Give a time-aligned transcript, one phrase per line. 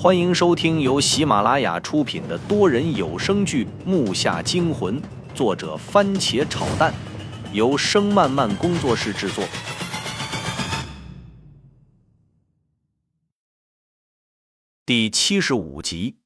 [0.00, 5.02] 欢迎收听由喜马拉雅出品的多人有声剧《木下惊魂》，
[5.34, 6.94] 作者番茄炒蛋，
[7.52, 9.44] 由声漫漫工作室制作。
[14.86, 16.18] 第七十五集。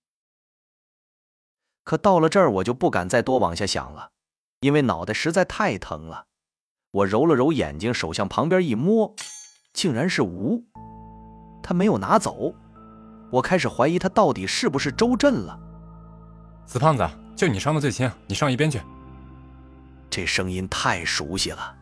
[1.83, 4.11] 可到了这儿，我就不敢再多往下想了，
[4.61, 6.27] 因为脑袋实在太疼了。
[6.91, 9.15] 我揉了揉眼睛，手向旁边一摸，
[9.73, 10.67] 竟然是吴，
[11.63, 12.55] 他没有拿走。
[13.33, 15.59] 我开始怀疑他到底是不是周震了。
[16.67, 18.79] 死胖子，就你伤的最轻，你上一边去。
[20.11, 21.75] 这声音太熟悉了，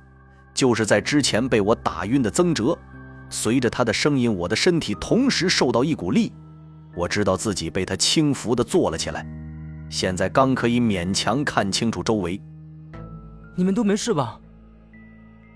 [0.54, 2.78] 就是在之前被我打晕的曾哲。
[3.28, 6.32] 随着他的声音，我的身体同时受到一股力，
[6.95, 9.26] 我知道自己被他轻浮的坐了起来。
[9.88, 12.40] 现在刚可以勉强看清楚周围。
[13.56, 14.38] 你们都没事吧？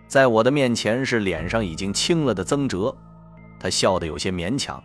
[0.08, 2.96] 在我的面前是脸上已经青了的曾哲，
[3.60, 4.82] 他笑得有些勉强。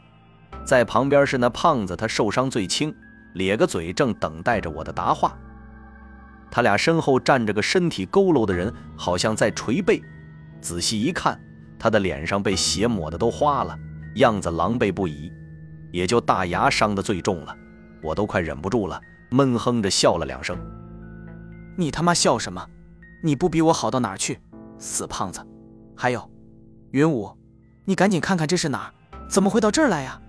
[0.63, 2.93] 在旁边是那胖子，他受伤最轻，
[3.33, 5.37] 咧个嘴，正等待着我的答话。
[6.51, 10.01] 他俩身后站着个身体佝偻的人，好像在捶背。
[10.61, 11.39] 仔细一看，
[11.77, 13.77] 他的脸上被血抹的都花了，
[14.15, 15.31] 样子狼狈不已。
[15.91, 17.55] 也就大牙伤的最重了，
[18.03, 20.57] 我都快忍不住了，闷哼着笑了两声。
[21.77, 22.63] 你他妈笑什么？
[23.23, 24.39] 你不比我好到哪儿去，
[24.77, 25.45] 死胖子！
[25.95, 26.29] 还有，
[26.91, 27.35] 云武，
[27.85, 28.93] 你赶紧看看这是哪儿？
[29.27, 30.21] 怎么会到这儿来呀？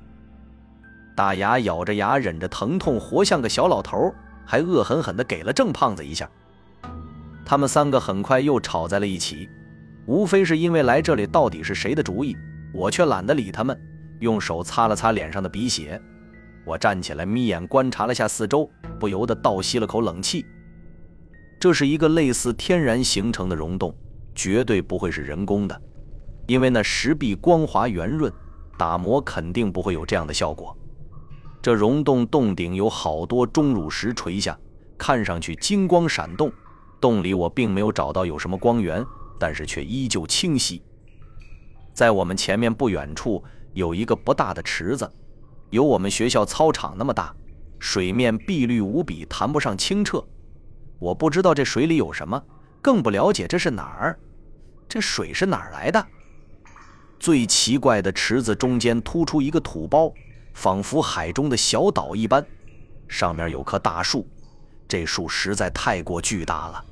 [1.21, 4.11] 大牙咬着牙，忍着疼痛，活像个小老头，
[4.47, 6.27] 还恶狠狠地给了郑胖子一下。
[7.45, 9.47] 他们三个很快又吵在了一起，
[10.07, 12.35] 无非是因为来这里到底是谁的主意。
[12.73, 13.79] 我却懒得理他们，
[14.21, 16.01] 用手擦了擦脸上的鼻血。
[16.65, 18.67] 我站起来，眯眼观察了下四周，
[18.99, 20.47] 不由得倒吸了口冷气。
[21.61, 23.95] 这是一个类似天然形成的溶洞，
[24.35, 25.79] 绝对不会是人工的，
[26.47, 28.33] 因为那石壁光滑圆润，
[28.79, 30.75] 打磨肯定不会有这样的效果。
[31.63, 34.59] 这溶洞洞顶有好多钟乳石垂下，
[34.97, 36.51] 看上去金光闪动。
[37.01, 39.05] 洞里我并没有找到有什么光源，
[39.39, 40.83] 但是却依旧清晰。
[41.93, 43.43] 在我们前面不远处
[43.75, 45.11] 有一个不大的池子，
[45.69, 47.35] 有我们学校操场那么大，
[47.79, 50.25] 水面碧绿无比，谈不上清澈。
[50.99, 52.43] 我不知道这水里有什么，
[52.81, 54.19] 更不了解这是哪儿。
[54.89, 56.07] 这水是哪儿来的？
[57.19, 60.13] 最奇怪的，池子中间突出一个土包。
[60.53, 62.45] 仿佛海中的小岛一般，
[63.09, 64.27] 上面有棵大树，
[64.87, 66.85] 这树实在太过巨大了，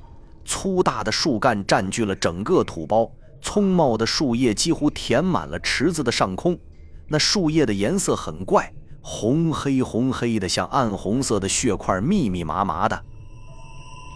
[0.45, 3.11] 粗大的树干占据了整个土包，
[3.41, 6.57] 葱茂的树叶几乎填满了池子的上空。
[7.07, 13.03] 那树叶的颜色很怪，红黑红黑的，像暗红色的血块，密密麻麻的。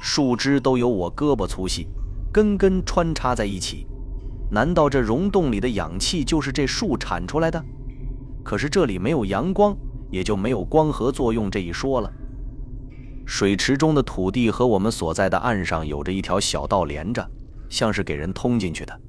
[0.02, 1.88] 树枝都有我胳膊粗细，
[2.32, 3.88] 根根穿插在一起。
[4.52, 7.64] 难道这溶洞里的氧气就是这树产出来的？
[8.44, 9.76] 可是这里没有阳光，
[10.12, 12.12] 也就没有光合作用这一说了。
[13.26, 17.26] 水池中的土地和我们所在的岸上有着一条小道连着，
[17.70, 19.00] 像是给人通进去的。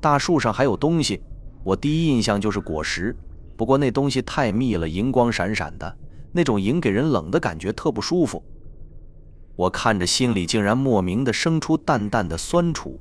[0.00, 1.20] 大树上还有东西，
[1.64, 3.14] 我第一印象就是果实，
[3.56, 5.96] 不过那东西太密了，银光闪闪的，
[6.30, 8.40] 那种银给人冷的感觉特不舒服。
[9.56, 13.00] 我看着心里竟然莫名的生出淡淡的酸楚，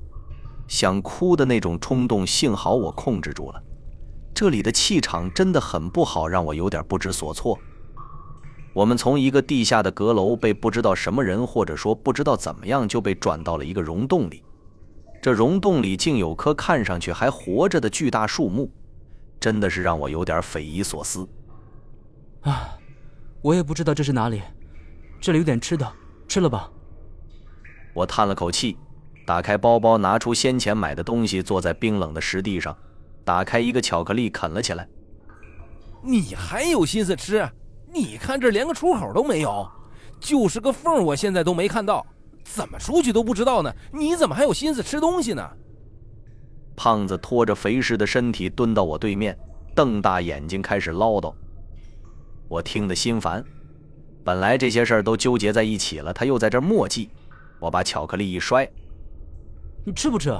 [0.67, 3.61] 想哭的那种冲动，幸好我控制住了。
[4.37, 7.57] 这里的气场真的很不好，让我有点不知所措。
[8.71, 14.43] 我们从一个地下的阁楼被不知道什么人，或者说不知道怎么样就被转到了一个溶洞里。
[15.23, 18.69] 这溶洞里竟有棵看上去还活着的巨大树木，
[19.39, 21.27] 真的是让我有点匪夷所思。
[22.41, 22.77] 啊，
[23.41, 24.43] 我也不知道这是哪里。
[25.19, 25.91] 这里有点吃的，
[26.27, 26.69] 吃了吧。
[27.95, 28.77] 我叹了口气，
[29.25, 32.77] 打开包包，拿出先前买的东西，坐在冰冷的石地上。
[33.27, 34.87] 打开一个巧克力，啃了起来。
[36.01, 37.45] 你还有心思吃？
[37.93, 39.69] 你看这连个出口都没有，
[40.17, 42.07] 就是个缝，我现在都没看到，
[42.45, 43.69] 怎么出去都不知道呢？
[43.91, 45.45] 你怎么还有心思吃东西呢？
[46.77, 49.37] 胖子拖着肥实的身体蹲到我对面，
[49.75, 51.33] 瞪大眼睛开始唠叨。
[52.47, 53.43] 我听得心烦，
[54.23, 57.09] 本来这些事儿都纠结在一起了，他又在这墨迹。
[57.59, 58.65] 我把巧克力一摔
[59.83, 60.33] ：“你吃不吃？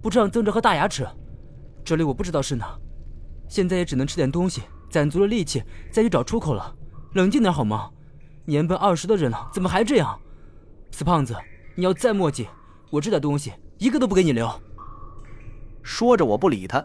[0.00, 1.06] 不吃让曾哲和大牙吃。”
[1.84, 2.78] 这里我不知道是哪，
[3.48, 6.74] 现在也只能吃点东西，攒足了力气再去找出口了。
[7.14, 7.90] 冷静点好吗？
[8.44, 10.18] 年奔二十的人了，怎么还这样？
[10.90, 11.36] 死胖子，
[11.74, 12.46] 你要再磨叽，
[12.90, 14.48] 我这点东西一个都不给你留。
[15.82, 16.84] 说着，我不理他，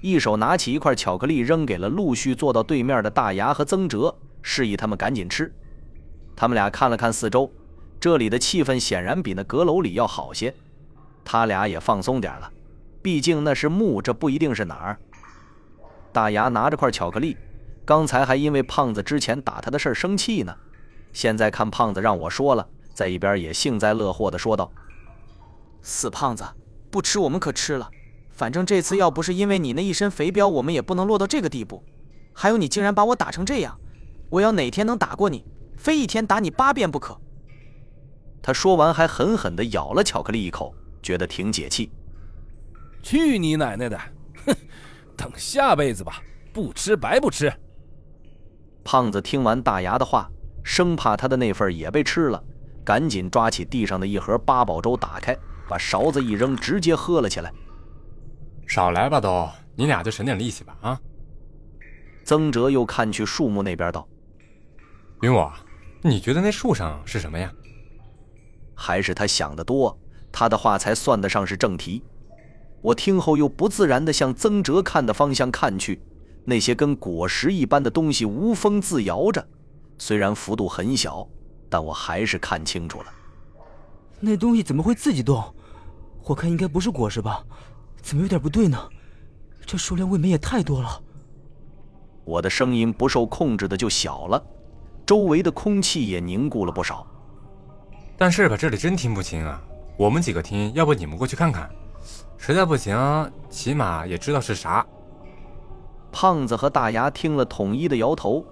[0.00, 5.52] 一手拿起一块巧克力扔给了陆续坐到对面的大牙和曾哲，示意他们赶紧吃。
[6.34, 7.52] 他们俩看了看四周，
[8.00, 10.54] 这里的气氛显然比那阁楼里要好些，
[11.24, 12.50] 他俩也放松点了。
[13.08, 15.00] 毕竟那是墓，这不一定是哪儿。
[16.12, 17.38] 大牙拿着块巧克力，
[17.82, 20.54] 刚才还因为胖子之前打他的事儿生气呢，
[21.10, 24.70] 现在看胖子让我说了，在一边也幸灾乐祸地说道
[25.80, 26.44] ：“死胖子，
[26.90, 27.88] 不吃我们可吃了。
[28.30, 31.82] 反正这次要不是因为你那一身肥膘，我们也不能落到这个地步。
[32.34, 33.80] 还有你竟然把我打成这样，
[34.28, 35.46] 我要哪天能打过你，
[35.78, 37.18] 非一天打你八遍不可。”
[38.44, 41.90] 他说完还狠狠地咬了巧克力一口，觉得挺解气。
[43.02, 43.98] 去你奶奶的！
[44.46, 44.54] 哼，
[45.16, 46.22] 等下辈子吧，
[46.52, 47.52] 不吃白不吃。
[48.84, 50.30] 胖子听完大牙的话，
[50.62, 52.42] 生怕他的那份也被吃了，
[52.84, 55.36] 赶紧抓起地上的一盒八宝粥，打开，
[55.68, 57.52] 把勺子一扔，直接喝了起来。
[58.66, 61.00] 少来吧，都，你俩就省点力气吧，啊！
[62.24, 64.06] 曾哲又看去树木那边，道
[65.22, 65.52] ：“云我，
[66.02, 67.50] 你觉得那树上是什么呀？”
[68.76, 69.98] 还是他想的多，
[70.30, 72.04] 他的话才算得上是正题。
[72.80, 76.00] 我听后又不自然地向曾哲看的方向看去，
[76.44, 79.46] 那些跟果实一般的东西无风自摇着，
[79.98, 81.28] 虽然幅度很小，
[81.68, 83.06] 但我还是看清楚了。
[84.20, 85.42] 那东西怎么会自己动？
[86.24, 87.44] 我看应该不是果实吧？
[88.00, 88.78] 怎么有点不对呢？
[89.66, 91.02] 这数量未免也太多了。
[92.24, 94.42] 我的声音不受控制的就小了，
[95.04, 97.06] 周围的空气也凝固了不少。
[98.16, 99.62] 但是吧，这里真听不清啊！
[99.96, 101.68] 我们几个听，要不你们过去看看？
[102.38, 102.96] 实在不行，
[103.50, 104.86] 起码也知道是啥。
[106.10, 108.42] 胖子和大牙听了，统一的摇头，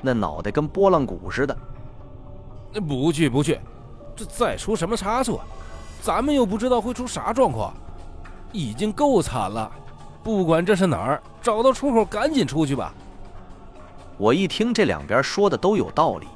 [0.00, 1.56] 那脑袋跟拨浪鼓似的。
[2.88, 3.60] 不去不去，
[4.16, 5.40] 这再出什么差错，
[6.02, 7.72] 咱们又不知道会出啥状况，
[8.50, 9.70] 已经够惨了。
[10.24, 12.92] 不管这是哪儿，找到出口赶紧出去吧。
[14.16, 16.26] 我一听这两边说的都有道理，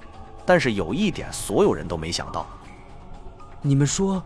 [0.45, 2.47] 但是有一点所有人都没想到。
[3.61, 4.23] 你们说，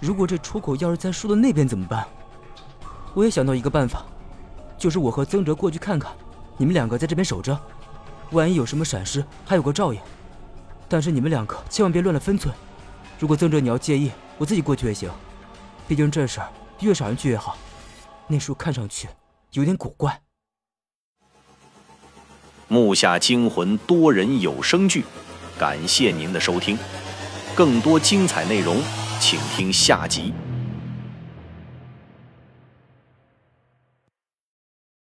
[0.00, 2.06] 如果这出口要是在树的那边怎么办？
[3.14, 4.04] 我也想到一个办法，
[4.76, 6.12] 就是我和曾哲过去看看，
[6.58, 7.58] 你们两个在这边守着，
[8.32, 10.00] 万一有什么闪失，还有个照应。
[10.88, 12.54] 但是你们两个千万别乱了分寸。
[13.18, 15.10] 如果曾哲你要介意，我自己过去也行。
[15.88, 17.56] 毕竟这事儿越少人去越好。
[18.26, 19.08] 那树看上去
[19.52, 20.20] 有点古怪。
[22.68, 25.04] 木下惊魂多人有声剧，
[25.58, 26.76] 感谢您的收听。
[27.54, 28.82] 更多精彩内容，
[29.28, 30.32] 请听下集。